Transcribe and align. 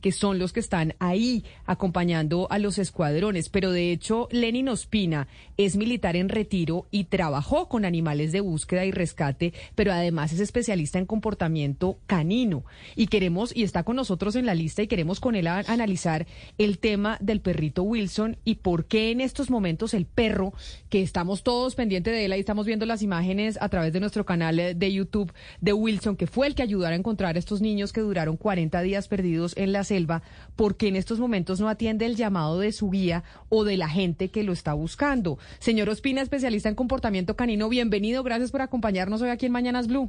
Que 0.00 0.12
son 0.12 0.38
los 0.38 0.52
que 0.52 0.60
están 0.60 0.94
ahí 0.98 1.44
acompañando 1.66 2.46
a 2.50 2.58
los 2.58 2.78
escuadrones. 2.78 3.48
Pero 3.48 3.70
de 3.72 3.92
hecho, 3.92 4.28
Lenin 4.30 4.68
Ospina 4.68 5.28
es 5.56 5.76
militar 5.76 6.16
en 6.16 6.28
retiro 6.28 6.86
y 6.90 7.04
trabajó 7.04 7.68
con 7.68 7.84
animales 7.84 8.32
de 8.32 8.40
búsqueda 8.40 8.84
y 8.84 8.90
rescate, 8.90 9.52
pero 9.74 9.92
además 9.92 10.32
es 10.32 10.40
especialista 10.40 10.98
en 10.98 11.06
comportamiento 11.06 11.98
canino. 12.06 12.64
Y 12.96 13.06
queremos, 13.06 13.54
y 13.54 13.62
está 13.62 13.82
con 13.82 13.96
nosotros 13.96 14.36
en 14.36 14.46
la 14.46 14.54
lista, 14.54 14.82
y 14.82 14.88
queremos 14.88 15.20
con 15.20 15.34
él 15.34 15.46
analizar 15.46 16.26
el 16.58 16.78
tema 16.78 17.16
del 17.20 17.40
perrito 17.40 17.82
Wilson 17.82 18.36
y 18.44 18.56
por 18.56 18.86
qué 18.86 19.10
en 19.10 19.20
estos 19.20 19.50
momentos 19.50 19.94
el 19.94 20.06
perro, 20.06 20.52
que 20.88 21.02
estamos 21.02 21.42
todos 21.42 21.74
pendientes 21.74 22.12
de 22.12 22.24
él, 22.24 22.32
ahí 22.32 22.40
estamos 22.40 22.66
viendo 22.66 22.86
las 22.86 23.02
imágenes 23.02 23.58
a 23.60 23.68
través 23.68 23.92
de 23.92 24.00
nuestro 24.00 24.24
canal 24.24 24.56
de 24.56 24.92
YouTube 24.92 25.32
de 25.60 25.72
Wilson, 25.72 26.16
que 26.16 26.26
fue 26.26 26.46
el 26.46 26.54
que 26.54 26.62
ayudó 26.62 26.86
a 26.86 26.94
encontrar 26.94 27.36
a 27.36 27.38
estos 27.38 27.60
niños 27.60 27.92
que 27.92 28.00
duraron 28.00 28.36
40 28.36 28.80
días 28.82 29.08
perdidos 29.08 29.54
en 29.56 29.72
las 29.72 29.89
selva 29.90 30.22
porque 30.56 30.86
en 30.88 30.96
estos 30.96 31.18
momentos 31.18 31.60
no 31.60 31.68
atiende 31.68 32.06
el 32.06 32.14
llamado 32.14 32.60
de 32.60 32.70
su 32.70 32.90
guía 32.90 33.24
o 33.48 33.64
de 33.64 33.76
la 33.76 33.88
gente 33.88 34.28
que 34.28 34.44
lo 34.44 34.52
está 34.52 34.72
buscando. 34.72 35.38
Señor 35.58 35.88
Ospina, 35.88 36.22
especialista 36.22 36.68
en 36.68 36.76
comportamiento 36.76 37.34
canino, 37.34 37.68
bienvenido, 37.68 38.22
gracias 38.22 38.52
por 38.52 38.62
acompañarnos 38.62 39.20
hoy 39.20 39.30
aquí 39.30 39.46
en 39.46 39.52
Mañanas 39.52 39.88
Blue. 39.88 40.08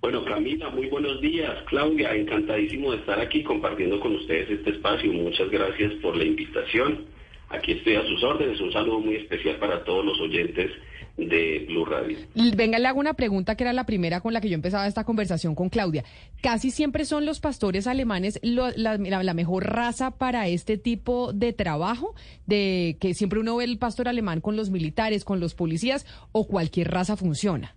Bueno, 0.00 0.24
Camila, 0.24 0.70
muy 0.70 0.86
buenos 0.88 1.20
días. 1.20 1.54
Claudia, 1.66 2.14
encantadísimo 2.14 2.92
de 2.92 2.98
estar 2.98 3.20
aquí 3.20 3.42
compartiendo 3.42 4.00
con 4.00 4.14
ustedes 4.14 4.50
este 4.50 4.70
espacio. 4.70 5.12
Muchas 5.12 5.50
gracias 5.50 5.92
por 6.02 6.16
la 6.16 6.24
invitación. 6.24 7.06
Aquí 7.50 7.72
estoy 7.72 7.94
a 7.96 8.06
sus 8.06 8.22
órdenes. 8.22 8.60
Un 8.60 8.72
saludo 8.72 9.00
muy 9.00 9.16
especial 9.16 9.56
para 9.56 9.84
todos 9.84 10.04
los 10.04 10.20
oyentes 10.20 10.70
de 11.18 11.64
Blue 11.66 11.84
Radio. 11.84 12.16
Venga, 12.56 12.78
le 12.78 12.86
hago 12.86 13.00
una 13.00 13.14
pregunta 13.14 13.56
que 13.56 13.64
era 13.64 13.72
la 13.72 13.84
primera 13.84 14.20
con 14.20 14.32
la 14.32 14.40
que 14.40 14.48
yo 14.48 14.54
empezaba 14.54 14.86
esta 14.86 15.04
conversación 15.04 15.54
con 15.54 15.68
Claudia. 15.68 16.04
Casi 16.40 16.70
siempre 16.70 17.04
son 17.04 17.26
los 17.26 17.40
pastores 17.40 17.86
alemanes 17.86 18.38
la, 18.42 19.34
mejor 19.34 19.64
raza 19.66 20.16
para 20.16 20.48
este 20.48 20.78
tipo 20.78 21.32
de 21.32 21.52
trabajo, 21.52 22.14
de 22.46 22.96
que 23.00 23.14
siempre 23.14 23.40
uno 23.40 23.56
ve 23.56 23.64
el 23.64 23.78
pastor 23.78 24.08
alemán 24.08 24.40
con 24.40 24.56
los 24.56 24.70
militares, 24.70 25.24
con 25.24 25.40
los 25.40 25.54
policías, 25.54 26.06
o 26.32 26.46
cualquier 26.46 26.90
raza 26.90 27.16
funciona. 27.16 27.74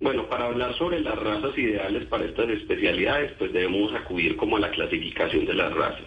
Bueno, 0.00 0.28
para 0.28 0.46
hablar 0.46 0.76
sobre 0.76 1.00
las 1.00 1.16
razas 1.16 1.56
ideales 1.56 2.06
para 2.06 2.24
estas 2.24 2.48
especialidades, 2.50 3.32
pues 3.38 3.52
debemos 3.52 3.92
acudir 3.94 4.36
como 4.36 4.56
a 4.56 4.60
la 4.60 4.70
clasificación 4.70 5.44
de 5.46 5.54
las 5.54 5.72
razas. 5.72 6.06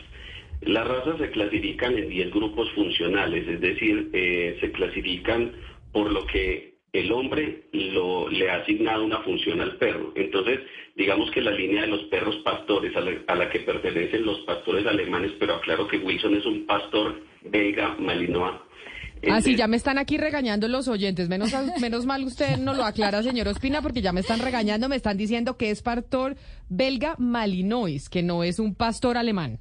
Las 0.61 0.87
razas 0.87 1.19
se 1.19 1.29
clasifican 1.29 1.97
en 1.97 2.09
10 2.09 2.31
grupos 2.31 2.69
funcionales, 2.73 3.47
es 3.47 3.61
decir, 3.61 4.09
eh, 4.13 4.57
se 4.59 4.71
clasifican 4.71 5.51
por 5.91 6.11
lo 6.11 6.25
que 6.27 6.77
el 6.93 7.11
hombre 7.11 7.63
lo, 7.73 8.29
le 8.29 8.49
ha 8.49 8.57
asignado 8.57 9.05
una 9.05 9.21
función 9.21 9.61
al 9.61 9.77
perro. 9.77 10.13
Entonces, 10.15 10.59
digamos 10.95 11.29
que 11.31 11.41
la 11.41 11.51
línea 11.51 11.81
de 11.81 11.87
los 11.87 12.03
perros 12.05 12.35
pastores 12.37 12.95
a 12.95 13.35
la, 13.35 13.49
que 13.49 13.59
pertenecen 13.59 14.25
los 14.25 14.39
pastores 14.41 14.85
alemanes, 14.85 15.31
pero 15.39 15.55
aclaro 15.55 15.87
que 15.87 15.97
Wilson 15.97 16.35
es 16.35 16.45
un 16.45 16.65
pastor 16.65 17.21
belga 17.43 17.95
malinois. 17.99 18.55
Ah, 19.29 19.41
sí, 19.41 19.55
ya 19.55 19.67
me 19.67 19.77
están 19.77 19.97
aquí 19.97 20.17
regañando 20.17 20.67
los 20.67 20.87
oyentes. 20.87 21.27
Menos, 21.27 21.51
menos 21.81 22.05
mal 22.05 22.23
usted 22.23 22.57
no 22.57 22.73
lo 22.73 22.83
aclara, 22.83 23.23
señor 23.23 23.47
Ospina, 23.47 23.81
porque 23.81 24.01
ya 24.01 24.13
me 24.13 24.21
están 24.21 24.39
regañando, 24.39 24.89
me 24.89 24.95
están 24.95 25.17
diciendo 25.17 25.57
que 25.57 25.71
es 25.71 25.81
pastor 25.81 26.35
belga 26.69 27.15
malinois, 27.17 28.09
que 28.09 28.23
no 28.23 28.43
es 28.43 28.59
un 28.59 28.75
pastor 28.75 29.17
alemán. 29.17 29.59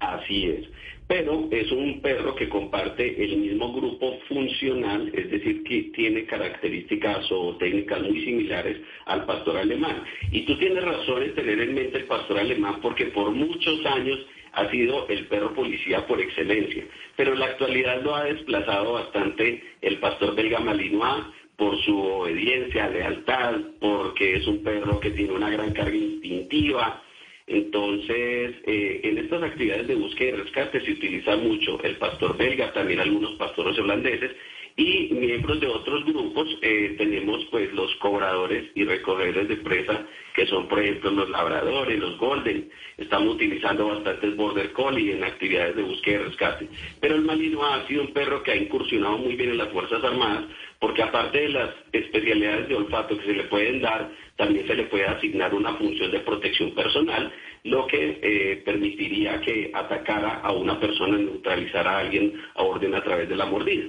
Así 0.00 0.44
es 0.44 0.66
pero 1.08 1.48
es 1.50 1.72
un 1.72 2.02
perro 2.02 2.34
que 2.34 2.50
comparte 2.50 3.24
el 3.24 3.38
mismo 3.38 3.72
grupo 3.72 4.18
funcional, 4.28 5.10
es 5.14 5.30
decir, 5.30 5.64
que 5.64 5.84
tiene 5.94 6.26
características 6.26 7.32
o 7.32 7.56
técnicas 7.56 8.02
muy 8.02 8.22
similares 8.24 8.76
al 9.06 9.24
pastor 9.24 9.56
alemán. 9.56 10.04
Y 10.30 10.42
tú 10.42 10.56
tienes 10.58 10.84
razón 10.84 11.22
en 11.22 11.34
tener 11.34 11.60
en 11.60 11.74
mente 11.74 11.96
el 11.96 12.04
pastor 12.04 12.38
alemán 12.38 12.80
porque 12.82 13.06
por 13.06 13.30
muchos 13.30 13.84
años 13.86 14.18
ha 14.52 14.70
sido 14.70 15.08
el 15.08 15.26
perro 15.28 15.54
policía 15.54 16.06
por 16.06 16.20
excelencia, 16.20 16.84
pero 17.16 17.32
en 17.32 17.40
la 17.40 17.46
actualidad 17.46 18.02
lo 18.02 18.14
ha 18.14 18.24
desplazado 18.24 18.92
bastante 18.94 19.62
el 19.80 19.98
pastor 19.98 20.34
belga 20.34 20.60
malinois 20.60 21.24
por 21.56 21.76
su 21.84 21.98
obediencia, 21.98 22.88
lealtad, 22.88 23.56
porque 23.80 24.36
es 24.36 24.46
un 24.46 24.62
perro 24.62 25.00
que 25.00 25.10
tiene 25.10 25.32
una 25.32 25.50
gran 25.50 25.72
carga 25.72 25.96
instintiva, 25.96 27.02
entonces, 27.48 28.56
eh, 28.66 29.00
en 29.04 29.18
estas 29.18 29.42
actividades 29.42 29.88
de 29.88 29.94
búsqueda 29.94 30.28
y 30.28 30.40
rescate 30.42 30.80
se 30.80 30.92
utiliza 30.92 31.36
mucho 31.36 31.82
el 31.82 31.96
pastor 31.96 32.36
belga, 32.36 32.72
también 32.72 33.00
algunos 33.00 33.32
pastores 33.32 33.78
holandeses 33.78 34.32
y 34.76 35.08
miembros 35.12 35.58
de 35.60 35.66
otros 35.66 36.04
grupos. 36.04 36.46
Eh, 36.62 36.94
tenemos 36.98 37.44
pues 37.50 37.72
los 37.72 37.94
cobradores 37.96 38.70
y 38.74 38.84
recorredores 38.84 39.48
de 39.48 39.56
presa, 39.56 40.06
que 40.34 40.46
son 40.46 40.68
por 40.68 40.78
ejemplo 40.78 41.10
los 41.10 41.30
labradores, 41.30 41.98
los 41.98 42.16
golden. 42.18 42.70
Estamos 42.96 43.34
utilizando 43.34 43.88
bastantes 43.88 44.36
border 44.36 44.72
collie 44.72 45.16
en 45.16 45.24
actividades 45.24 45.74
de 45.74 45.82
búsqueda 45.82 46.20
y 46.20 46.24
rescate. 46.24 46.68
Pero 47.00 47.16
el 47.16 47.22
malino 47.22 47.64
ha 47.64 47.86
sido 47.88 48.02
un 48.02 48.12
perro 48.12 48.42
que 48.42 48.52
ha 48.52 48.56
incursionado 48.56 49.18
muy 49.18 49.34
bien 49.36 49.50
en 49.50 49.58
las 49.58 49.68
Fuerzas 49.70 50.04
Armadas, 50.04 50.44
porque 50.80 51.02
aparte 51.02 51.38
de 51.38 51.48
las 51.48 51.70
especialidades 51.92 52.68
de 52.68 52.74
olfato 52.76 53.18
que 53.18 53.26
se 53.26 53.32
le 53.32 53.44
pueden 53.44 53.80
dar, 53.80 54.10
también 54.36 54.66
se 54.66 54.74
le 54.74 54.84
puede 54.84 55.06
asignar 55.06 55.54
una 55.54 55.74
función 55.74 56.10
de 56.10 56.20
protección 56.20 56.74
personal, 56.74 57.32
lo 57.64 57.86
que 57.86 58.20
eh, 58.22 58.62
permitiría 58.64 59.40
que 59.40 59.70
atacara 59.74 60.40
a 60.40 60.52
una 60.52 60.78
persona, 60.78 61.18
neutralizara 61.18 61.92
a 61.92 61.98
alguien 62.00 62.34
a 62.54 62.62
orden 62.62 62.94
a 62.94 63.02
través 63.02 63.28
de 63.28 63.36
la 63.36 63.46
mordida. 63.46 63.88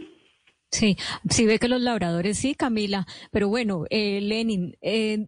Sí, 0.71 0.97
sí 1.27 1.45
ve 1.45 1.57
que 1.57 1.67
los 1.67 1.81
labradores 1.81 2.37
sí, 2.37 2.53
Camila, 2.53 3.07
pero 3.31 3.49
bueno, 3.49 3.85
eh, 3.89 4.21
Lenin, 4.21 4.77
eh, 4.81 5.25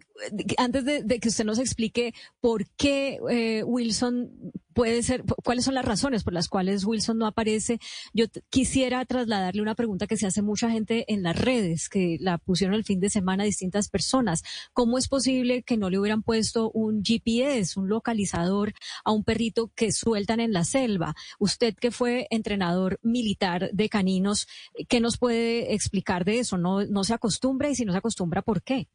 antes 0.58 0.86
de, 0.86 1.20
que 1.20 1.30
usted 1.30 1.46
nos 1.46 1.58
explique 1.58 2.14
por 2.40 2.68
qué 2.78 3.18
eh, 3.30 3.64
Wilson 3.64 4.30
puede 4.74 5.04
ser, 5.04 5.24
cuáles 5.44 5.66
son 5.66 5.76
las 5.76 5.86
razones 5.86 6.24
por 6.24 6.34
las 6.34 6.48
cuales 6.48 6.86
Wilson 6.86 7.18
no 7.18 7.28
aparece, 7.28 7.80
yo 8.14 8.26
quisiera 8.50 9.04
trasladarle 9.06 9.62
una 9.62 9.76
pregunta 9.76 10.08
que 10.08 10.18
se 10.18 10.28
hace 10.28 10.42
mucha 10.42 10.70
gente 10.70 11.06
en 11.08 11.24
las 11.24 11.40
redes, 11.40 11.90
que 11.90 12.18
la 12.20 12.38
pusieron 12.38 12.76
el 12.76 12.84
fin 12.84 13.00
de 13.00 13.10
semana 13.10 13.44
distintas 13.44 13.90
personas. 13.90 14.44
¿Cómo 14.74 14.98
es 14.98 15.08
posible 15.08 15.64
que 15.64 15.78
no 15.78 15.90
le 15.90 16.00
hubieran 16.00 16.24
puesto 16.24 16.72
un 16.72 17.04
GPS, 17.04 17.80
un 17.80 17.90
localizador 17.90 18.74
a 19.04 19.12
un 19.12 19.24
perrito 19.24 19.72
que 19.76 19.92
sueltan 19.92 20.40
en 20.40 20.54
la 20.54 20.64
selva? 20.64 21.16
Usted 21.40 21.76
que 21.76 21.92
fue 21.92 22.28
entrenador 22.30 23.00
militar 23.02 23.70
de 23.72 23.90
caninos, 23.90 24.48
¿qué 24.88 25.00
nos 25.00 25.18
puede 25.18 25.74
explicar 25.74 26.26
de 26.26 26.40
eso? 26.40 26.58
No, 26.58 26.86
no 26.86 27.04
se 27.04 27.14
acostumbra 27.14 27.70
y 27.70 27.76
si 27.76 27.86
no 27.86 27.92
se 27.92 28.00
acostumbra, 28.00 28.42
¿por 28.42 28.64
qué? 28.64 28.88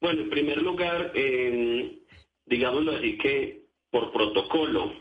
Bueno, 0.00 0.22
en 0.22 0.30
primer 0.30 0.58
lugar, 0.58 1.12
eh, 1.14 2.02
digámoslo 2.46 2.96
así 2.96 3.16
que 3.18 3.61
por 3.92 4.10
protocolo, 4.10 4.92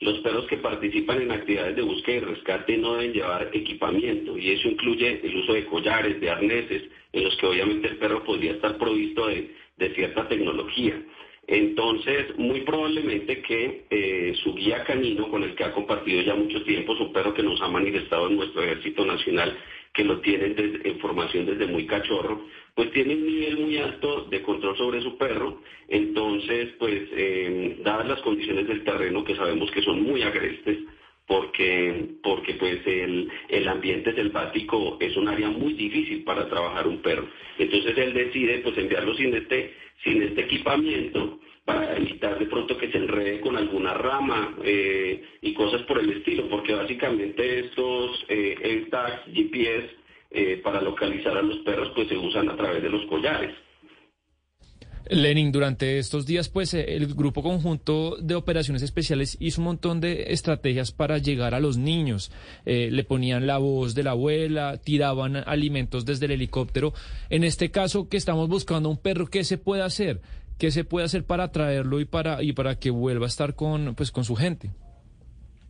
los 0.00 0.18
perros 0.20 0.46
que 0.46 0.58
participan 0.58 1.22
en 1.22 1.32
actividades 1.32 1.76
de 1.76 1.82
búsqueda 1.82 2.16
y 2.16 2.20
rescate 2.20 2.76
no 2.76 2.94
deben 2.94 3.12
llevar 3.12 3.50
equipamiento 3.52 4.38
y 4.38 4.50
eso 4.50 4.68
incluye 4.68 5.20
el 5.22 5.36
uso 5.36 5.54
de 5.54 5.66
collares, 5.66 6.20
de 6.20 6.30
arneses, 6.30 6.82
en 7.12 7.24
los 7.24 7.36
que 7.36 7.46
obviamente 7.46 7.88
el 7.88 7.96
perro 7.96 8.22
podría 8.24 8.52
estar 8.52 8.78
provisto 8.78 9.26
de, 9.26 9.50
cierta 9.94 10.28
tecnología. 10.28 11.02
Entonces, 11.48 12.36
muy 12.38 12.62
probablemente 12.62 13.40
que 13.42 13.84
eh, 13.88 14.34
su 14.42 14.54
guía 14.54 14.84
canino, 14.84 15.30
con 15.30 15.42
el 15.44 15.54
que 15.54 15.64
ha 15.64 15.72
compartido 15.72 16.20
ya 16.22 16.34
mucho 16.34 16.62
tiempo, 16.64 16.94
es 16.94 17.00
un 17.00 17.12
perro 17.12 17.34
que 17.34 17.42
nos 17.42 17.60
ha 17.62 17.68
manifestado 17.68 18.28
en 18.28 18.36
nuestro 18.36 18.62
Ejército 18.62 19.04
Nacional, 19.04 19.56
que 19.96 20.04
lo 20.04 20.20
tienen 20.20 20.54
en 20.84 20.98
formación 20.98 21.46
desde 21.46 21.66
muy 21.66 21.86
cachorro, 21.86 22.44
pues 22.74 22.92
tiene 22.92 23.14
un 23.14 23.26
nivel 23.26 23.56
muy 23.56 23.78
alto 23.78 24.26
de 24.30 24.42
control 24.42 24.76
sobre 24.76 25.00
su 25.00 25.16
perro. 25.16 25.62
Entonces, 25.88 26.74
pues, 26.78 27.08
eh, 27.12 27.78
dadas 27.82 28.06
las 28.06 28.20
condiciones 28.20 28.68
del 28.68 28.84
terreno, 28.84 29.24
que 29.24 29.34
sabemos 29.34 29.70
que 29.70 29.80
son 29.80 30.02
muy 30.02 30.20
agrestes, 30.20 30.80
porque, 31.26 32.08
porque 32.22 32.54
pues 32.54 32.86
el, 32.86 33.30
el 33.48 33.68
ambiente 33.68 34.14
selvático 34.14 34.98
es 35.00 35.16
un 35.16 35.28
área 35.28 35.48
muy 35.48 35.72
difícil 35.72 36.24
para 36.24 36.46
trabajar 36.46 36.86
un 36.86 37.00
perro. 37.00 37.26
Entonces 37.58 37.96
él 37.96 38.12
decide 38.12 38.58
pues 38.58 38.76
enviarlo 38.76 39.14
sin 39.14 39.34
este, 39.34 39.72
sin 40.04 40.22
este 40.22 40.42
equipamiento 40.42 41.40
para 41.64 41.96
evitar 41.96 42.38
de 42.38 42.46
pronto 42.46 42.76
que 42.76 42.92
se 42.92 42.98
enrede 42.98 43.35
alguna 43.66 43.94
rama 43.94 44.56
eh, 44.64 45.22
y 45.42 45.54
cosas 45.54 45.82
por 45.82 45.98
el 45.98 46.10
estilo, 46.10 46.48
porque 46.48 46.74
básicamente 46.74 47.60
estos 47.60 48.24
eh, 48.28 48.86
GPS 49.32 49.90
eh, 50.30 50.60
para 50.62 50.80
localizar 50.80 51.36
a 51.36 51.42
los 51.42 51.58
perros 51.58 51.90
pues 51.94 52.08
se 52.08 52.16
usan 52.16 52.48
a 52.48 52.56
través 52.56 52.82
de 52.82 52.90
los 52.90 53.04
collares. 53.06 53.54
Lenin, 55.08 55.52
durante 55.52 55.98
estos 55.98 56.26
días, 56.26 56.48
pues 56.48 56.74
eh, 56.74 56.96
el 56.96 57.14
Grupo 57.14 57.40
Conjunto 57.40 58.16
de 58.20 58.34
Operaciones 58.34 58.82
Especiales 58.82 59.36
hizo 59.38 59.60
un 59.60 59.66
montón 59.66 60.00
de 60.00 60.32
estrategias 60.32 60.90
para 60.90 61.18
llegar 61.18 61.54
a 61.54 61.60
los 61.60 61.76
niños. 61.76 62.32
Le 62.64 63.04
ponían 63.04 63.46
la 63.46 63.58
voz 63.58 63.94
de 63.94 64.02
la 64.02 64.10
abuela, 64.12 64.80
tiraban 64.82 65.36
alimentos 65.36 66.04
desde 66.04 66.26
el 66.26 66.32
helicóptero. 66.32 66.92
En 67.30 67.44
este 67.44 67.70
caso, 67.70 68.08
que 68.08 68.16
estamos 68.16 68.48
buscando 68.48 68.88
un 68.88 68.98
perro, 68.98 69.28
¿qué 69.28 69.44
se 69.44 69.58
puede 69.58 69.82
hacer? 69.82 70.20
¿Qué 70.58 70.70
se 70.70 70.84
puede 70.84 71.04
hacer 71.04 71.24
para 71.24 71.44
atraerlo 71.44 72.00
y 72.00 72.06
para, 72.06 72.42
y 72.42 72.52
para 72.52 72.78
que 72.78 72.90
vuelva 72.90 73.26
a 73.26 73.28
estar 73.28 73.54
con, 73.54 73.94
pues, 73.94 74.10
con 74.10 74.24
su 74.24 74.34
gente? 74.34 74.70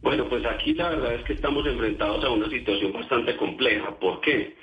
Bueno, 0.00 0.28
pues 0.28 0.44
aquí 0.46 0.74
la 0.74 0.90
verdad 0.90 1.14
es 1.14 1.24
que 1.24 1.32
estamos 1.32 1.66
enfrentados 1.66 2.24
a 2.24 2.30
una 2.30 2.48
situación 2.48 2.92
bastante 2.92 3.36
compleja. 3.36 3.98
¿Por 3.98 4.20
qué? 4.20 4.54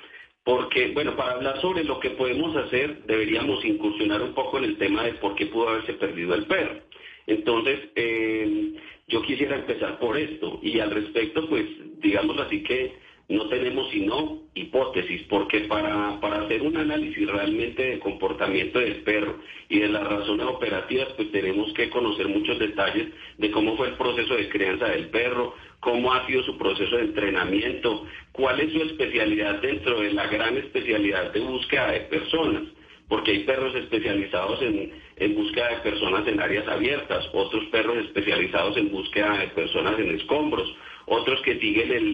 Porque, 0.42 0.92
bueno, 0.92 1.16
para 1.16 1.32
hablar 1.32 1.60
sobre 1.60 1.84
lo 1.84 2.00
que 2.00 2.10
podemos 2.10 2.56
hacer, 2.56 3.04
deberíamos 3.04 3.62
incursionar 3.64 4.22
un 4.22 4.34
poco 4.34 4.58
en 4.58 4.64
el 4.64 4.78
tema 4.78 5.04
de 5.04 5.14
por 5.14 5.34
qué 5.34 5.46
pudo 5.46 5.68
haberse 5.68 5.94
perdido 5.94 6.34
el 6.34 6.46
perro. 6.46 6.80
Entonces, 7.26 7.80
eh, 7.94 8.74
yo 9.08 9.22
quisiera 9.22 9.56
empezar 9.56 9.98
por 9.98 10.16
esto. 10.16 10.58
Y 10.62 10.80
al 10.80 10.90
respecto, 10.90 11.46
pues, 11.48 11.66
digamos 12.00 12.38
así 12.38 12.62
que 12.62 12.94
no 13.28 13.48
tenemos 13.48 13.90
sino 13.90 14.42
hipótesis, 14.54 15.22
porque 15.28 15.60
para, 15.60 16.20
para 16.20 16.42
hacer 16.42 16.62
un 16.62 16.76
análisis 16.76 17.26
realmente 17.26 17.82
de 17.82 17.98
comportamiento 17.98 18.78
del 18.78 18.96
perro 18.96 19.38
y 19.68 19.80
de 19.80 19.88
las 19.88 20.04
razones 20.04 20.46
operativas, 20.46 21.08
pues 21.16 21.32
tenemos 21.32 21.72
que 21.72 21.88
conocer 21.90 22.28
muchos 22.28 22.58
detalles 22.58 23.08
de 23.38 23.50
cómo 23.50 23.76
fue 23.76 23.88
el 23.88 23.94
proceso 23.94 24.34
de 24.34 24.48
crianza 24.48 24.88
del 24.88 25.08
perro, 25.08 25.54
cómo 25.80 26.12
ha 26.12 26.26
sido 26.26 26.42
su 26.42 26.58
proceso 26.58 26.96
de 26.96 27.04
entrenamiento, 27.04 28.06
cuál 28.32 28.60
es 28.60 28.72
su 28.72 28.82
especialidad 28.82 29.60
dentro 29.60 30.00
de 30.00 30.12
la 30.12 30.26
gran 30.26 30.56
especialidad 30.56 31.32
de 31.32 31.40
búsqueda 31.40 31.92
de 31.92 32.00
personas 32.00 32.62
porque 33.08 33.32
hay 33.32 33.44
perros 33.44 33.74
especializados 33.74 34.62
en, 34.62 34.92
en, 35.16 35.34
búsqueda 35.34 35.68
de 35.68 35.76
personas 35.76 36.26
en 36.26 36.40
áreas 36.40 36.66
abiertas, 36.66 37.28
otros 37.32 37.64
perros 37.66 37.98
especializados 37.98 38.76
en 38.76 38.90
búsqueda 38.90 39.38
de 39.38 39.48
personas 39.48 39.98
en 39.98 40.14
escombros, 40.14 40.74
otros 41.06 41.40
que 41.42 41.58
siguen 41.58 41.92
el... 41.92 42.13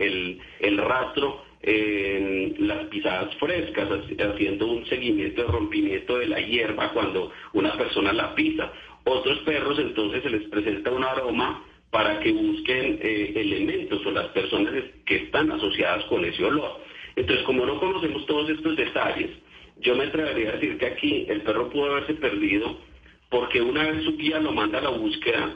El, 0.00 0.78
rastro 0.78 1.44
en 1.62 2.56
las 2.66 2.86
pisadas 2.86 3.34
frescas, 3.36 3.88
haciendo 4.18 4.66
un 4.66 4.86
seguimiento 4.86 5.42
de 5.42 5.48
rompimiento 5.48 6.18
de 6.18 6.26
la 6.26 6.40
hierba 6.40 6.92
cuando 6.92 7.30
una 7.52 7.72
persona 7.74 8.12
la 8.12 8.34
pisa. 8.34 8.72
Otros 9.04 9.38
perros 9.40 9.78
entonces 9.78 10.22
se 10.22 10.30
les 10.30 10.48
presenta 10.48 10.90
un 10.90 11.04
aroma 11.04 11.64
para 11.90 12.20
que 12.20 12.32
busquen 12.32 12.98
eh, 13.02 13.32
elementos 13.36 14.04
o 14.06 14.10
las 14.10 14.28
personas 14.28 14.72
que 15.04 15.16
están 15.16 15.50
asociadas 15.50 16.04
con 16.04 16.24
ese 16.24 16.44
olor. 16.44 16.80
Entonces, 17.16 17.44
como 17.44 17.66
no 17.66 17.78
conocemos 17.78 18.24
todos 18.26 18.48
estos 18.50 18.76
detalles, 18.76 19.30
yo 19.80 19.96
me 19.96 20.04
atrevería 20.04 20.50
a 20.50 20.52
decir 20.52 20.78
que 20.78 20.86
aquí 20.86 21.26
el 21.28 21.42
perro 21.42 21.70
pudo 21.70 21.90
haberse 21.90 22.14
perdido 22.14 22.78
porque 23.30 23.62
una 23.62 23.84
vez 23.84 24.04
su 24.04 24.16
guía 24.16 24.40
lo 24.40 24.52
manda 24.52 24.78
a 24.78 24.82
la 24.82 24.90
búsqueda, 24.90 25.54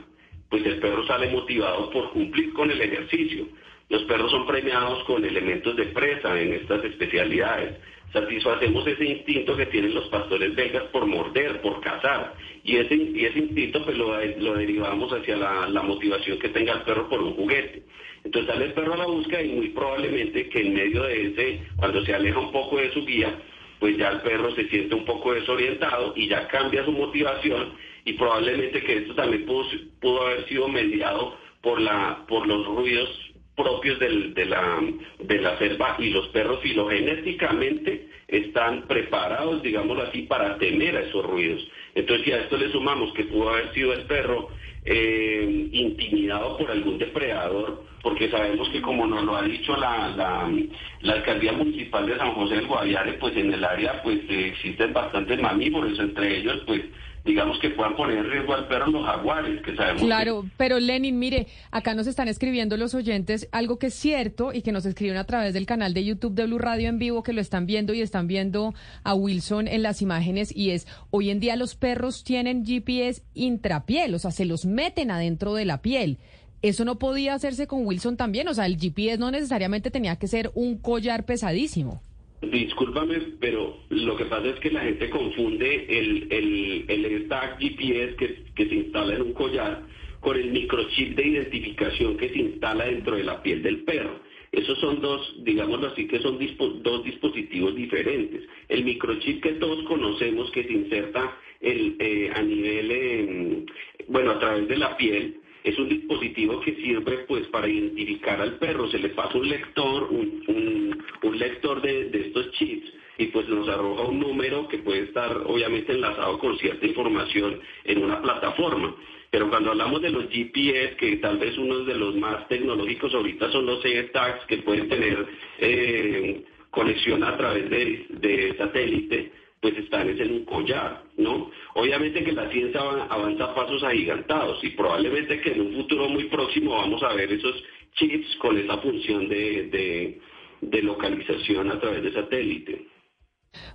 pues 0.48 0.64
el 0.64 0.78
perro 0.78 1.06
sale 1.06 1.28
motivado 1.30 1.90
por 1.90 2.10
cumplir 2.10 2.52
con 2.52 2.70
el 2.70 2.80
ejercicio. 2.80 3.48
Los 3.88 4.02
perros 4.04 4.30
son 4.30 4.46
premiados 4.46 5.04
con 5.04 5.24
elementos 5.24 5.76
de 5.76 5.86
presa 5.86 6.40
en 6.40 6.54
estas 6.54 6.84
especialidades 6.84 7.74
satisfacemos 8.14 8.86
ese 8.86 9.04
instinto 9.04 9.56
que 9.56 9.66
tienen 9.66 9.92
los 9.92 10.08
pastores 10.08 10.54
belgas 10.54 10.84
por 10.84 11.04
morder, 11.04 11.60
por 11.60 11.80
cazar. 11.80 12.34
Y 12.62 12.76
ese, 12.76 12.94
instinto 12.94 13.84
pues 13.84 13.98
lo, 13.98 14.16
derivamos 14.54 15.12
hacia 15.12 15.36
la, 15.36 15.68
la, 15.68 15.82
motivación 15.82 16.38
que 16.38 16.48
tenga 16.48 16.74
el 16.74 16.82
perro 16.82 17.08
por 17.08 17.20
un 17.20 17.34
juguete. 17.34 17.82
Entonces 18.22 18.50
sale 18.50 18.66
el 18.66 18.72
perro 18.72 18.94
a 18.94 18.98
la 18.98 19.06
búsqueda 19.06 19.42
y 19.42 19.48
muy 19.48 19.68
probablemente 19.70 20.48
que 20.48 20.60
en 20.60 20.74
medio 20.74 21.02
de 21.02 21.26
ese, 21.26 21.62
cuando 21.76 22.04
se 22.04 22.14
aleja 22.14 22.38
un 22.38 22.52
poco 22.52 22.78
de 22.78 22.92
su 22.92 23.04
guía, 23.04 23.34
pues 23.80 23.98
ya 23.98 24.10
el 24.10 24.20
perro 24.20 24.54
se 24.54 24.68
siente 24.68 24.94
un 24.94 25.04
poco 25.04 25.34
desorientado 25.34 26.14
y 26.16 26.28
ya 26.28 26.46
cambia 26.48 26.84
su 26.84 26.92
motivación 26.92 27.74
y 28.04 28.12
probablemente 28.14 28.82
que 28.82 28.98
esto 28.98 29.14
también 29.14 29.44
pudo, 29.44 29.66
pudo 30.00 30.22
haber 30.22 30.48
sido 30.48 30.68
mediado 30.68 31.36
por, 31.60 31.80
la, 31.80 32.24
por 32.28 32.46
los 32.46 32.64
ruidos 32.64 33.33
propios 33.56 33.98
del, 33.98 34.34
de, 34.34 34.46
la, 34.46 34.80
de 35.18 35.38
la 35.40 35.58
selva 35.58 35.96
y 35.98 36.10
los 36.10 36.28
perros 36.28 36.60
filogenéticamente 36.60 38.08
están 38.28 38.86
preparados, 38.88 39.62
digámoslo 39.62 40.02
así, 40.02 40.22
para 40.22 40.58
temer 40.58 40.96
a 40.96 41.00
esos 41.02 41.24
ruidos. 41.24 41.66
Entonces, 41.94 42.24
si 42.24 42.32
a 42.32 42.40
esto 42.40 42.56
le 42.56 42.70
sumamos 42.70 43.12
que 43.14 43.24
pudo 43.24 43.50
haber 43.50 43.72
sido 43.72 43.92
el 43.92 44.02
perro 44.02 44.48
eh, 44.84 45.68
intimidado 45.72 46.56
por 46.58 46.70
algún 46.70 46.98
depredador, 46.98 47.84
porque 48.04 48.30
sabemos 48.30 48.68
que 48.68 48.82
como 48.82 49.06
nos 49.06 49.24
lo 49.24 49.34
ha 49.34 49.42
dicho 49.42 49.74
la, 49.78 50.08
la, 50.10 51.14
alcaldía 51.14 51.52
municipal 51.52 52.06
de 52.06 52.18
San 52.18 52.34
José 52.34 52.56
del 52.56 52.66
Guaviare, 52.66 53.14
pues 53.14 53.34
en 53.34 53.50
el 53.50 53.64
área 53.64 54.02
pues 54.02 54.20
existen 54.28 54.92
bastantes 54.92 55.40
mamíferos, 55.40 55.98
entre 55.98 56.36
ellos 56.36 56.62
pues 56.66 56.82
digamos 57.24 57.58
que 57.60 57.70
puedan 57.70 57.96
poner 57.96 58.18
en 58.18 58.30
riesgo 58.30 58.52
al 58.52 58.68
perro 58.68 58.88
los 58.88 59.06
jaguares, 59.06 59.62
que 59.62 59.74
sabemos. 59.74 60.02
Claro, 60.02 60.44
pero 60.58 60.78
Lenin, 60.78 61.18
mire, 61.18 61.46
acá 61.70 61.94
nos 61.94 62.06
están 62.06 62.28
escribiendo 62.28 62.76
los 62.76 62.94
oyentes 62.94 63.48
algo 63.52 63.78
que 63.78 63.86
es 63.86 63.94
cierto 63.94 64.52
y 64.52 64.60
que 64.60 64.72
nos 64.72 64.84
escriben 64.84 65.16
a 65.16 65.24
través 65.24 65.54
del 65.54 65.64
canal 65.64 65.94
de 65.94 66.04
YouTube 66.04 66.34
de 66.34 66.44
Blue 66.44 66.58
Radio 66.58 66.90
en 66.90 66.98
vivo, 66.98 67.22
que 67.22 67.32
lo 67.32 67.40
están 67.40 67.64
viendo 67.64 67.94
y 67.94 68.02
están 68.02 68.26
viendo 68.26 68.74
a 69.02 69.14
Wilson 69.14 69.66
en 69.66 69.82
las 69.82 70.02
imágenes, 70.02 70.54
y 70.54 70.72
es, 70.72 70.86
hoy 71.10 71.30
en 71.30 71.40
día 71.40 71.56
los 71.56 71.74
perros 71.74 72.22
tienen 72.22 72.66
GPS 72.66 73.22
intrapiel, 73.32 74.14
o 74.14 74.18
sea, 74.18 74.30
se 74.30 74.44
los 74.44 74.66
meten 74.66 75.10
adentro 75.10 75.54
de 75.54 75.64
la 75.64 75.80
piel. 75.80 76.18
Eso 76.64 76.86
no 76.86 76.98
podía 76.98 77.34
hacerse 77.34 77.66
con 77.66 77.84
Wilson 77.84 78.16
también, 78.16 78.48
o 78.48 78.54
sea, 78.54 78.64
el 78.64 78.78
GPS 78.78 79.18
no 79.18 79.30
necesariamente 79.30 79.90
tenía 79.90 80.16
que 80.16 80.26
ser 80.26 80.50
un 80.54 80.78
collar 80.78 81.26
pesadísimo. 81.26 82.00
Discúlpame, 82.40 83.18
pero 83.38 83.80
lo 83.90 84.16
que 84.16 84.24
pasa 84.24 84.48
es 84.48 84.58
que 84.60 84.70
la 84.70 84.80
gente 84.80 85.10
confunde 85.10 85.84
el, 85.90 86.26
el, 86.30 87.24
stack 87.26 87.60
GPS 87.60 88.16
que, 88.16 88.64
se 88.66 88.74
instala 88.74 89.14
en 89.14 89.20
un 89.20 89.32
collar 89.34 89.82
con 90.20 90.38
el 90.38 90.52
microchip 90.52 91.14
de 91.14 91.26
identificación 91.26 92.16
que 92.16 92.30
se 92.30 92.38
instala 92.38 92.86
dentro 92.86 93.16
de 93.16 93.24
la 93.24 93.42
piel 93.42 93.62
del 93.62 93.84
perro. 93.84 94.20
Esos 94.50 94.78
son 94.78 95.02
dos, 95.02 95.34
digámoslo 95.44 95.88
así, 95.88 96.06
que 96.06 96.20
son 96.20 96.38
dos 96.82 97.04
dispositivos 97.04 97.76
diferentes. 97.76 98.40
El 98.70 98.86
microchip 98.86 99.42
que 99.42 99.52
todos 99.52 99.84
conocemos 99.84 100.50
que 100.50 100.64
se 100.64 100.72
inserta 100.72 101.36
el, 101.60 101.96
eh, 101.98 102.30
a 102.34 102.40
nivel, 102.40 102.90
eh, 102.90 103.64
bueno, 104.08 104.30
a 104.30 104.38
través 104.38 104.66
de 104.66 104.78
la 104.78 104.96
piel, 104.96 105.42
es 105.64 105.78
un 105.78 105.88
dispositivo 105.88 106.60
que 106.60 106.74
sirve 106.76 107.24
pues 107.26 107.46
para 107.48 107.66
identificar 107.66 108.40
al 108.40 108.58
perro. 108.58 108.86
Se 108.90 108.98
le 108.98 109.08
pasa 109.08 109.38
un 109.38 109.48
lector, 109.48 110.04
un, 110.10 111.38
lector 111.38 111.80
de, 111.80 112.10
estos 112.12 112.52
chips 112.52 112.92
y 113.18 113.26
pues 113.26 113.48
nos 113.48 113.68
arroja 113.68 114.02
un 114.02 114.20
número 114.20 114.68
que 114.68 114.78
puede 114.78 115.04
estar 115.04 115.36
obviamente 115.46 115.92
enlazado 115.92 116.38
con 116.38 116.56
cierta 116.58 116.86
información 116.86 117.60
en 117.84 118.04
una 118.04 118.20
plataforma. 118.20 118.94
Pero 119.30 119.48
cuando 119.48 119.70
hablamos 119.70 120.02
de 120.02 120.10
los 120.10 120.28
GPS, 120.28 120.96
que 120.96 121.16
tal 121.16 121.38
vez 121.38 121.56
uno 121.58 121.80
de 121.80 121.94
los 121.94 122.14
más 122.14 122.46
tecnológicos 122.48 123.12
ahorita 123.14 123.50
son 123.50 123.66
los 123.66 123.82
tags 124.12 124.44
que 124.46 124.58
pueden 124.58 124.88
tener 124.88 125.26
eh, 125.58 126.44
conexión 126.70 127.24
a 127.24 127.36
través 127.36 127.68
de 127.70 128.54
satélite, 128.58 129.32
pues 129.64 129.78
están 129.78 130.06
en 130.10 130.30
un 130.30 130.44
collar, 130.44 131.04
¿no? 131.16 131.50
Obviamente 131.74 132.22
que 132.22 132.32
la 132.32 132.50
ciencia 132.50 132.82
avanza 133.08 133.44
a 133.44 133.54
pasos 133.54 133.82
agigantados 133.82 134.62
y 134.62 134.68
probablemente 134.72 135.40
que 135.40 135.52
en 135.52 135.62
un 135.62 135.72
futuro 135.72 136.06
muy 136.10 136.24
próximo 136.24 136.72
vamos 136.72 137.02
a 137.02 137.14
ver 137.14 137.32
esos 137.32 137.64
chips 137.94 138.36
con 138.42 138.58
esa 138.58 138.76
función 138.76 139.26
de, 139.26 140.20
de, 140.60 140.82
localización 140.82 141.70
a 141.70 141.80
través 141.80 142.02
de 142.02 142.12
satélite. 142.12 142.88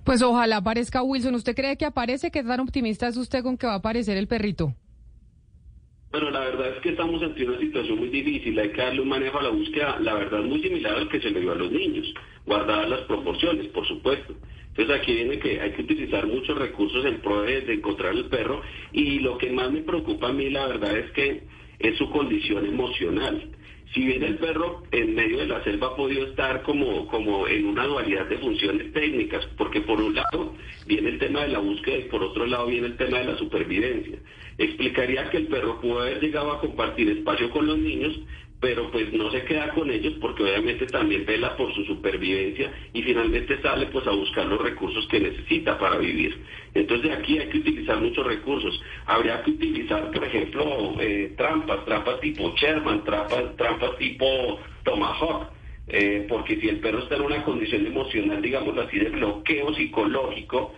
Pues 0.04 0.22
ojalá 0.22 0.58
aparezca 0.58 1.02
Wilson. 1.02 1.34
¿Usted 1.34 1.56
cree 1.56 1.76
que 1.76 1.86
aparece? 1.86 2.30
¿Qué 2.30 2.44
tan 2.44 2.60
optimista 2.60 3.08
es 3.08 3.16
usted 3.16 3.42
con 3.42 3.58
que 3.58 3.66
va 3.66 3.72
a 3.72 3.78
aparecer 3.78 4.16
el 4.16 4.28
perrito? 4.28 4.72
Bueno, 6.12 6.30
la 6.30 6.38
verdad 6.38 6.68
es 6.76 6.82
que 6.82 6.90
estamos 6.90 7.20
ante 7.20 7.44
una 7.44 7.58
situación 7.58 7.98
muy 7.98 8.10
difícil. 8.10 8.56
Hay 8.60 8.70
que 8.70 8.80
darle 8.80 9.00
un 9.00 9.08
manejo 9.08 9.40
a 9.40 9.42
la 9.42 9.50
búsqueda, 9.50 9.98
la 9.98 10.14
verdad, 10.14 10.38
muy 10.42 10.62
similar 10.62 10.94
al 10.94 11.08
que 11.08 11.20
se 11.20 11.30
le 11.30 11.40
dio 11.40 11.50
a 11.50 11.56
los 11.56 11.72
niños, 11.72 12.14
guardadas 12.46 12.88
las 12.88 13.00
proporciones, 13.00 13.66
por 13.68 13.84
supuesto. 13.88 14.36
Entonces 14.80 15.02
aquí 15.02 15.12
viene 15.12 15.38
que 15.38 15.60
hay 15.60 15.72
que 15.72 15.82
utilizar 15.82 16.26
muchos 16.26 16.56
recursos 16.56 17.04
en 17.04 17.20
pro 17.20 17.42
de, 17.42 17.70
encontrar 17.70 18.14
el 18.14 18.24
perro 18.30 18.62
y 18.92 19.18
lo 19.18 19.36
que 19.36 19.50
más 19.50 19.70
me 19.70 19.82
preocupa 19.82 20.28
a 20.28 20.32
mí 20.32 20.48
la 20.48 20.68
verdad 20.68 20.96
es 20.96 21.10
que 21.10 21.42
es 21.78 21.98
su 21.98 22.08
condición 22.08 22.64
emocional. 22.64 23.46
Si 23.92 24.06
bien 24.06 24.22
el 24.22 24.38
perro 24.38 24.84
en 24.90 25.14
medio 25.14 25.36
de 25.40 25.48
la 25.48 25.62
selva 25.64 25.88
ha 25.88 25.96
podido 25.96 26.28
estar 26.28 26.62
como, 26.62 27.06
como 27.08 27.46
en 27.46 27.66
una 27.66 27.84
dualidad 27.84 28.26
de 28.26 28.38
funciones 28.38 28.90
técnicas, 28.94 29.44
porque 29.58 29.82
por 29.82 30.00
un 30.00 30.14
lado 30.14 30.54
viene 30.86 31.10
el 31.10 31.18
tema 31.18 31.42
de 31.42 31.48
la 31.48 31.58
búsqueda 31.58 31.98
y 31.98 32.04
por 32.04 32.22
otro 32.22 32.46
lado 32.46 32.66
viene 32.68 32.86
el 32.86 32.96
tema 32.96 33.18
de 33.18 33.26
la 33.26 33.36
supervivencia. 33.36 34.18
Explicaría 34.56 35.28
que 35.28 35.38
el 35.38 35.48
perro 35.48 35.78
pudo 35.82 36.00
haber 36.00 36.22
llegado 36.22 36.52
a 36.52 36.60
compartir 36.60 37.10
espacio 37.10 37.50
con 37.50 37.66
los 37.66 37.76
niños, 37.76 38.18
pero 38.60 38.90
pues 38.90 39.10
no 39.14 39.30
se 39.30 39.42
queda 39.44 39.70
con 39.70 39.90
ellos 39.90 40.14
porque 40.20 40.42
obviamente 40.42 40.86
también 40.86 41.24
vela 41.24 41.56
por 41.56 41.74
su 41.74 41.82
supervivencia 41.84 42.70
y 42.92 43.02
finalmente 43.02 43.60
sale 43.62 43.86
pues 43.86 44.06
a 44.06 44.10
buscar 44.10 44.44
los 44.46 44.60
recursos 44.60 45.06
que 45.08 45.18
necesita 45.18 45.78
para 45.78 45.96
vivir. 45.96 46.38
Entonces 46.74 47.10
aquí 47.10 47.38
hay 47.38 47.48
que 47.48 47.58
utilizar 47.58 47.98
muchos 47.98 48.26
recursos. 48.26 48.80
Habría 49.06 49.42
que 49.42 49.52
utilizar, 49.52 50.10
por 50.10 50.22
ejemplo, 50.22 50.94
eh, 51.00 51.32
trampas, 51.38 51.84
trampas 51.86 52.20
tipo 52.20 52.54
Sherman, 52.54 53.02
trampas, 53.04 53.56
trampas 53.56 53.96
tipo 53.96 54.60
Tomahawk. 54.84 55.48
Eh, 55.88 56.26
porque 56.28 56.60
si 56.60 56.68
el 56.68 56.78
perro 56.78 57.00
está 57.00 57.16
en 57.16 57.22
una 57.22 57.42
condición 57.42 57.84
emocional, 57.84 58.40
digamos 58.40 58.76
así, 58.78 58.98
de 58.98 59.08
bloqueo 59.08 59.74
psicológico, 59.74 60.72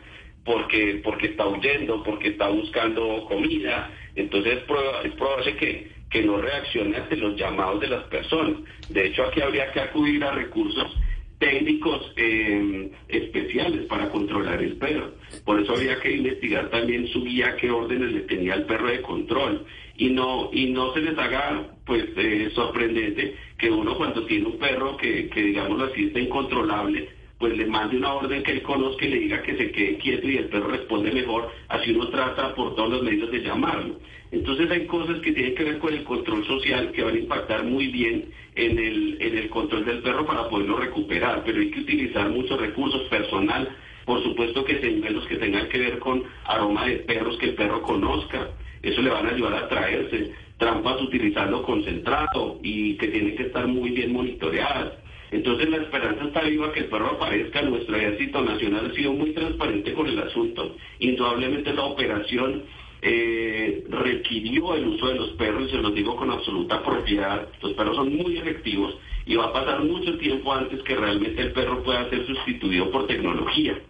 porque, 0.45 1.01
porque 1.05 1.27
está 1.27 1.47
huyendo, 1.47 2.03
porque 2.03 2.29
está 2.29 2.49
buscando 2.49 3.27
comida, 3.27 3.91
entonces 4.15 4.59
es, 4.59 4.65
probable 4.65 5.57
que 5.57 5.91
que 6.13 6.23
no 6.23 6.37
reaccione 6.37 6.97
ante 6.97 7.17
los 7.17 7.35
llamados 7.37 7.81
de 7.81 7.89
las 7.89 8.05
personas. 8.05 8.57
De 8.91 9.07
hecho, 9.07 9.25
aquí 9.25 9.41
habría 9.41 9.73
que 9.73 9.81
acudir 9.81 10.23
a 10.23 10.33
recursos 10.33 10.95
técnicos 11.39 12.13
eh, 12.17 12.93
especiales 13.09 13.87
para 13.87 14.11
controlar 14.11 14.63
el 14.63 14.77
perro. 14.77 15.15
Por 15.45 15.61
eso 15.61 15.73
habría 15.73 15.99
que 15.99 16.13
investigar 16.13 16.71
también 16.71 17.09
su 17.09 17.25
guía, 17.25 17.57
qué 17.57 17.71
órdenes 17.71 18.13
le 18.13 18.21
tenía 18.21 18.55
el 18.55 18.65
perro 18.65 18.89
de 18.89 19.03
control. 19.03 19.65
Y 19.97 20.11
no, 20.11 20.51
y 20.53 20.71
no 20.71 20.93
se 20.95 21.01
les 21.01 21.19
haga 21.19 21.67
pues 21.85 22.05
eh, 22.17 22.51
sorprendente 22.55 23.35
que 23.59 23.71
uno 23.71 23.97
cuando 23.97 24.25
tiene 24.27 24.47
un 24.47 24.59
perro 24.59 24.97
que, 24.97 25.29
que 25.31 25.43
digámoslo 25.43 25.87
así 25.87 26.05
está 26.05 26.21
incontrolable, 26.21 27.09
pues 27.43 27.57
le 27.57 27.67
mande 27.67 27.97
una 27.97 28.15
orden 28.15 28.41
que 28.45 28.53
él 28.53 28.63
conozca 28.63 29.05
y 29.05 29.09
le 29.09 29.19
diga 29.19 29.43
que 29.43 29.57
se 29.57 29.73
quede 29.73 29.97
quieto 29.97 30.29
y 30.29 30.37
el 30.37 30.45
perro 30.45 30.69
responde 30.69 31.11
mejor, 31.11 31.51
así 31.71 31.91
uno 31.91 32.09
trata 32.09 32.55
por 32.55 32.77
todos 32.77 32.89
los 32.89 33.03
medios 33.03 33.33
de 33.33 33.41
llamarlo. 33.41 33.99
Entonces 34.31 34.71
hay 34.71 34.87
cosas 34.87 35.19
que 35.23 35.33
tienen 35.33 35.57
que 35.57 35.65
ver 35.65 35.79
con 35.81 35.93
el 35.93 36.05
control 36.05 36.47
social 36.47 36.93
que 36.93 37.03
van 37.03 37.17
a 37.17 37.19
impactar 37.19 37.65
muy 37.65 37.89
bien 37.89 38.27
en 38.55 38.79
el, 38.79 39.17
en 39.21 39.39
el 39.39 39.49
control 39.49 39.85
del 39.85 40.03
perro 40.03 40.25
para 40.25 40.49
poderlo 40.49 40.77
recuperar, 40.77 41.43
pero 41.45 41.59
hay 41.59 41.73
que 41.73 41.81
utilizar 41.81 42.31
muchos 42.31 42.61
recursos 42.61 43.03
personal, 43.09 43.69
por 44.05 44.23
supuesto 44.23 44.65
que 44.65 44.81
señuelos 44.81 45.27
que 45.27 45.35
tengan 45.35 45.69
que 45.69 45.79
ver 45.79 45.99
con 45.99 46.23
aroma 46.45 46.87
de 46.87 46.99
perros 46.99 47.37
que 47.39 47.47
el 47.47 47.55
perro 47.57 47.83
conozca, 47.83 48.51
eso 48.83 49.03
le 49.03 49.11
van 49.11 49.27
a 49.27 49.31
ayudar 49.31 49.55
a 49.55 49.69
traerse, 49.69 50.31
trampas 50.59 51.03
utilizando 51.03 51.61
concentrado 51.65 52.61
y 52.63 52.97
que 52.99 53.09
tienen 53.09 53.35
que 53.35 53.47
estar 53.47 53.67
muy 53.67 53.91
bien 53.91 54.13
monitoreadas 54.13 55.02
entonces 55.33 55.71
la 55.71 55.79
esperanza 55.79 56.25
está 56.25 56.43
viva 56.43 56.73
que 56.73 56.81
el 56.81 56.87
perro 56.87 57.13
aparezca. 57.13 57.63
Nuestro 57.63 57.97
ejército 57.97 58.43
nacional 58.43 58.91
ha 58.91 58.95
sido 58.95 59.15
muy 59.15 59.33
transparente 59.33 59.95
con 59.95 60.07
el 60.07 60.19
asunto. 60.19 60.77
Indudablemente 60.99 61.73
la 61.73 61.85
operación 61.85 62.65
eh, 63.01 63.83
requirió 63.89 64.75
el 64.75 64.89
uso 64.89 65.09
de 65.09 65.15
los 65.15 65.31
perros 65.31 65.69
y 65.69 65.71
se 65.71 65.79
los 65.79 65.95
digo 65.95 66.17
con 66.17 66.31
absoluta 66.31 66.83
propiedad. 66.85 67.49
Los 67.63 67.73
perros 67.73 67.97
son 67.97 68.15
muy 68.15 68.37
efectivos 68.37 68.95
y 69.25 69.37
va 69.37 69.47
a 69.47 69.53
pasar 69.53 69.83
mucho 69.85 70.19
tiempo 70.19 70.53
antes 70.53 70.83
que 70.83 70.97
realmente 70.97 71.41
el 71.41 71.53
perro 71.53 71.83
pueda 71.83 72.09
ser 72.11 72.27
sustituido 72.27 72.91
por 72.91 73.07
tecnología. 73.07 73.81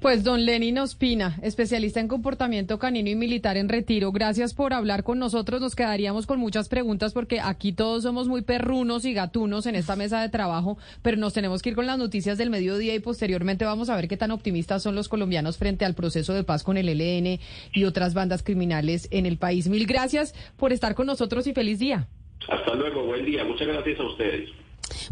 Pues 0.00 0.22
don 0.22 0.44
Lenin 0.46 0.78
Ospina, 0.78 1.40
especialista 1.42 1.98
en 1.98 2.06
comportamiento 2.06 2.78
canino 2.78 3.10
y 3.10 3.16
militar 3.16 3.56
en 3.56 3.68
retiro, 3.68 4.12
gracias 4.12 4.54
por 4.54 4.72
hablar 4.72 5.02
con 5.02 5.18
nosotros. 5.18 5.60
Nos 5.60 5.74
quedaríamos 5.74 6.24
con 6.24 6.38
muchas 6.38 6.68
preguntas 6.68 7.12
porque 7.12 7.40
aquí 7.40 7.72
todos 7.72 8.04
somos 8.04 8.28
muy 8.28 8.42
perrunos 8.42 9.04
y 9.04 9.12
gatunos 9.12 9.66
en 9.66 9.74
esta 9.74 9.96
mesa 9.96 10.20
de 10.22 10.28
trabajo, 10.28 10.78
pero 11.02 11.16
nos 11.16 11.34
tenemos 11.34 11.62
que 11.62 11.70
ir 11.70 11.74
con 11.74 11.86
las 11.86 11.98
noticias 11.98 12.38
del 12.38 12.48
mediodía 12.48 12.94
y 12.94 13.00
posteriormente 13.00 13.64
vamos 13.64 13.90
a 13.90 13.96
ver 13.96 14.06
qué 14.06 14.16
tan 14.16 14.30
optimistas 14.30 14.84
son 14.84 14.94
los 14.94 15.08
colombianos 15.08 15.58
frente 15.58 15.84
al 15.84 15.94
proceso 15.94 16.32
de 16.32 16.44
paz 16.44 16.62
con 16.62 16.76
el 16.76 16.88
ELN 16.88 17.40
y 17.72 17.84
otras 17.84 18.14
bandas 18.14 18.44
criminales 18.44 19.08
en 19.10 19.26
el 19.26 19.36
país. 19.36 19.68
Mil 19.68 19.84
gracias 19.84 20.32
por 20.56 20.72
estar 20.72 20.94
con 20.94 21.06
nosotros 21.06 21.48
y 21.48 21.54
feliz 21.54 21.80
día. 21.80 22.06
Hasta 22.48 22.72
luego, 22.74 23.04
buen 23.04 23.24
día. 23.24 23.44
Muchas 23.44 23.66
gracias 23.66 23.98
a 23.98 24.04
ustedes. 24.04 24.48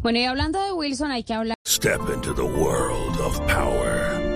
Bueno, 0.01 0.19
y 0.21 0.25
hablando 0.25 0.63
de 0.63 0.73
Wilson, 0.73 1.11
hay 1.11 1.25
que 1.25 1.35
hablar. 1.35 1.57
Step 1.67 2.01
into 2.15 2.33
the 2.33 2.43
world 2.43 3.21
of 3.21 3.39
power, 3.47 4.36